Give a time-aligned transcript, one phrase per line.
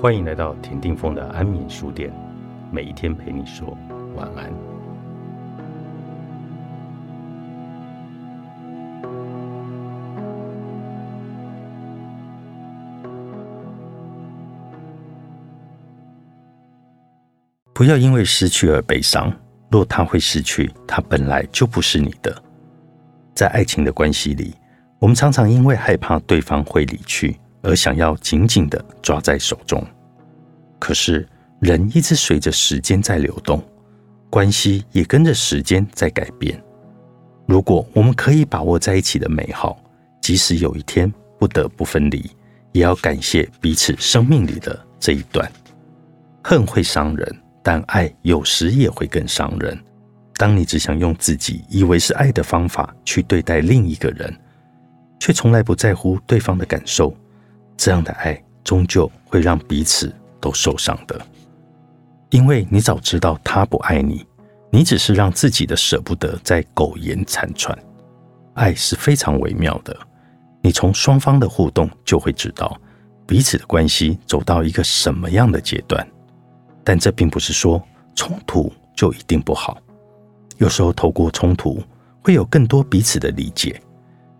[0.00, 2.10] 欢迎来到田定峰的安眠书店，
[2.72, 3.76] 每一天陪你说
[4.16, 4.50] 晚安。
[17.74, 19.30] 不要因为失去而悲伤，
[19.70, 22.34] 若他会失去，他本来就不是你的。
[23.34, 24.54] 在爱情的关系里，
[24.98, 27.38] 我们常常因为害怕对方会离去。
[27.62, 29.84] 而想要紧紧的抓在手中，
[30.78, 31.28] 可是
[31.60, 33.62] 人一直随着时间在流动，
[34.30, 36.60] 关系也跟着时间在改变。
[37.46, 39.78] 如果我们可以把握在一起的美好，
[40.20, 42.30] 即使有一天不得不分离，
[42.72, 45.50] 也要感谢彼此生命里的这一段。
[46.42, 49.78] 恨会伤人，但爱有时也会更伤人。
[50.36, 54.34] 当你只想用自己以为是爱的方法去对待另一个人，
[55.18, 57.14] 却从来不在乎对方的感受。
[57.80, 61.18] 这样的爱终究会让彼此都受伤的，
[62.28, 64.26] 因为你早知道他不爱你，
[64.68, 67.76] 你只是让自己的舍不得在苟延残喘。
[68.52, 69.96] 爱是非常微妙的，
[70.60, 72.78] 你从双方的互动就会知道
[73.26, 76.06] 彼此的关系走到一个什么样的阶段。
[76.84, 77.82] 但这并不是说
[78.14, 79.78] 冲突就一定不好，
[80.58, 81.82] 有时候透过冲突
[82.22, 83.80] 会有更多彼此的理解，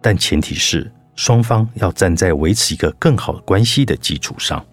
[0.00, 0.90] 但前提是。
[1.18, 4.64] 双方要站在维持一个更好的关系的基础上。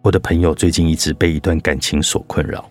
[0.00, 2.66] 我的朋友最近一直被一段感情所困扰，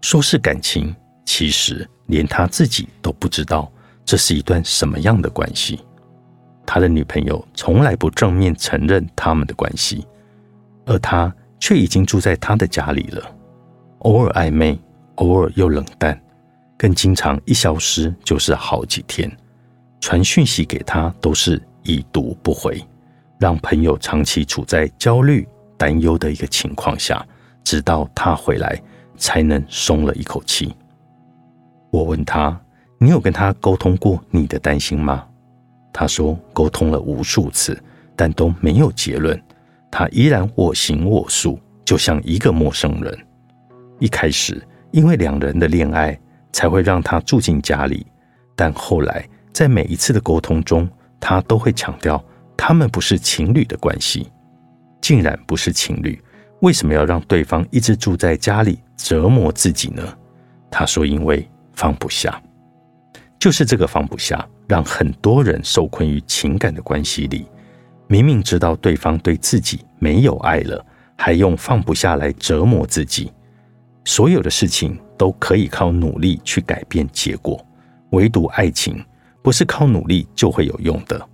[0.00, 0.94] 说是感情，
[1.26, 3.68] 其实连他自己都不知道
[4.04, 5.80] 这是一段什么样的关系。
[6.64, 10.06] 他的女朋友从来不正面承认他们的关系，
[10.86, 13.28] 而他却已经住在他的家里了，
[14.02, 14.78] 偶尔暧昧，
[15.16, 16.16] 偶尔又冷淡，
[16.78, 19.28] 更经常一消失就是好几天，
[20.00, 21.60] 传讯息给他都是。
[21.82, 22.82] 已读不回，
[23.38, 25.46] 让朋友长期处在焦虑、
[25.76, 27.26] 担忧的一个情况下，
[27.64, 28.80] 直到他回来，
[29.16, 30.74] 才能松了一口气。
[31.90, 32.58] 我问他
[32.98, 35.26] ：“你有跟他沟通过你的担心吗？”
[35.92, 37.76] 他说：“沟通了无数次，
[38.14, 39.40] 但都没有结论。
[39.90, 43.18] 他依然我行我素，就像一个陌生人。
[43.98, 44.62] 一开始，
[44.92, 46.16] 因为两人的恋爱，
[46.52, 48.06] 才会让他住进家里，
[48.54, 50.88] 但后来在每一次的沟通中，
[51.20, 52.24] 他都会强调，
[52.56, 54.32] 他们不是情侣的关系，
[55.00, 56.20] 竟然不是情侣，
[56.60, 60.02] 为什么要让对方一直住在家里折磨自己呢？
[60.70, 62.40] 他说：“因为放不下，
[63.38, 67.46] 就是这个放不下，让很多人受困于情感的关系里。
[68.06, 70.84] 明明知道对方对自己没有爱了，
[71.16, 73.32] 还用放不下来折磨自己。
[74.04, 77.64] 所有的事情都可以靠努力去改变结果，
[78.10, 79.04] 唯独爱情。”
[79.42, 81.28] 不是靠努力就会有用的。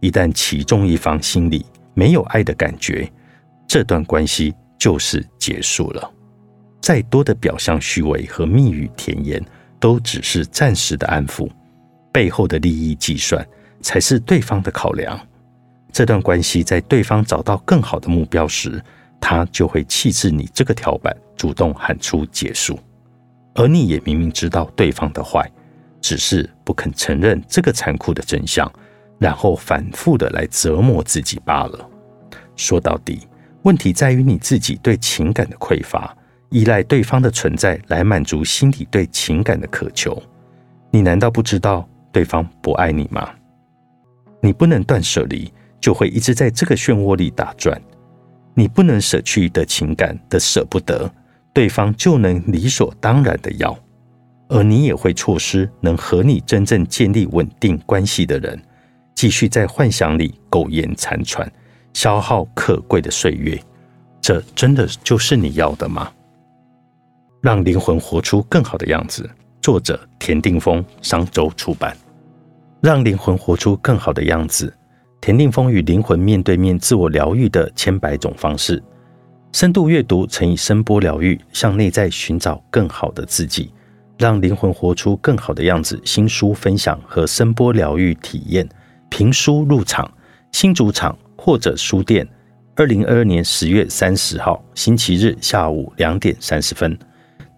[0.00, 3.10] 一旦其中一方心里没有爱的感觉，
[3.66, 6.10] 这段关系就是结束了。
[6.80, 9.44] 再多的表象虚伪和蜜语甜言，
[9.80, 11.50] 都只是暂时的安抚，
[12.12, 13.44] 背后的利益计算
[13.82, 15.18] 才是对方的考量。
[15.92, 18.80] 这段关系在对方找到更好的目标时，
[19.20, 22.78] 他就会弃置你这个跳板，主动喊出结束。
[23.54, 25.50] 而你也明明知道对方的坏。
[26.08, 28.66] 只是不肯承认这个残酷的真相，
[29.18, 31.90] 然后反复的来折磨自己罢了。
[32.56, 33.28] 说到底，
[33.60, 36.16] 问题在于你自己对情感的匮乏，
[36.48, 40.16] 依赖对方的存在来满足心底对情感的渴求。
[40.90, 43.28] 你难道不知道对方不爱你吗？
[44.40, 47.78] 你不能断舍离，就会一直在这个漩涡里打转。
[48.54, 51.12] 你不能舍去的情感的舍不得，
[51.52, 53.78] 对方就能理所当然的要。
[54.48, 58.60] 而你也会错失能和你真正建立稳定关系的人，
[59.14, 61.50] 继续在幻想里苟延残喘，
[61.92, 63.60] 消耗可贵的岁月。
[64.20, 66.10] 这真的就是你要的吗？
[67.40, 69.28] 让灵魂活出更好的样子。
[69.60, 71.96] 作者：田定峰，商周出版。
[72.80, 74.72] 让灵魂活出更好的样子。
[75.20, 78.82] 田定峰与灵魂面对面自我疗愈的千百种方式。
[79.52, 83.72] 深度阅读乘以声波疗愈，向内在寻找更好的自己。
[84.18, 85.98] 让灵魂活出更好的样子。
[86.04, 88.68] 新书分享和声波疗愈体验，
[89.08, 90.10] 评书入场，
[90.52, 92.28] 新主场或者书店。
[92.74, 96.96] 二零二二年十月三十号星期日下午两点三十分，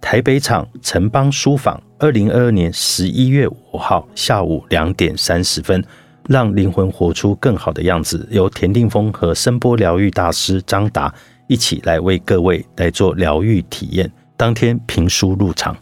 [0.00, 1.82] 台北场城邦书坊。
[1.98, 5.84] 二零二二年十一月五号下午两点三十分，
[6.28, 8.26] 让灵魂活出更好的样子。
[8.30, 11.14] 由田定峰和声波疗愈大师张达
[11.46, 14.10] 一起来为各位来做疗愈体验。
[14.38, 15.76] 当天评书入场。